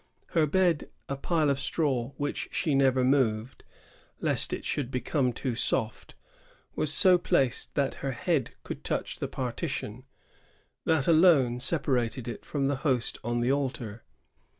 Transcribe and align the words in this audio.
Her 0.29 0.47
bed, 0.47 0.89
a 1.07 1.15
pile 1.15 1.51
of 1.51 1.59
straw 1.59 2.13
which 2.17 2.49
she 2.51 2.73
never 2.73 3.03
moved, 3.03 3.63
lest 4.19 4.51
it 4.51 4.65
should 4.65 4.89
become 4.89 5.31
too 5.31 5.53
soft, 5.53 6.15
was 6.75 6.91
so 6.91 7.19
placed 7.19 7.75
that 7.75 7.93
her 8.01 8.09
head 8.09 8.55
could 8.63 8.83
touch 8.83 9.19
the 9.19 9.27
partition 9.27 10.05
which 10.85 11.05
alone 11.05 11.59
separated 11.59 12.27
it 12.27 12.45
from 12.45 12.67
the 12.67 12.77
Host 12.77 13.19
on 13.23 13.41
the 13.41 13.51
altar. 13.51 14.03